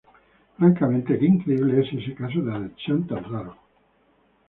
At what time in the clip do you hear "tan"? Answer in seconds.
3.05-3.23